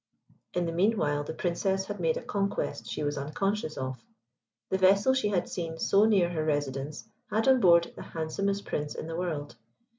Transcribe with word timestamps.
In 0.55 0.65
the 0.65 0.71
meanwhile 0.71 1.23
the 1.23 1.35
Princess 1.35 1.85
had 1.85 1.99
made 1.99 2.17
a 2.17 2.23
conquest 2.23 2.87
she 2.89 3.03
was 3.03 3.19
unconscious 3.19 3.77
of. 3.77 4.03
The 4.71 4.79
vessel 4.79 5.13
she 5.13 5.27
had 5.27 5.47
seen 5.47 5.77
so 5.77 6.05
near 6.05 6.29
her 6.31 6.43
residence 6.43 7.07
had 7.29 7.47
on 7.47 7.59
board 7.59 7.93
the 7.95 8.01
handsomest 8.01 8.65
Prince 8.65 8.95
in 8.95 9.05
the 9.05 9.15
world. 9.15 9.57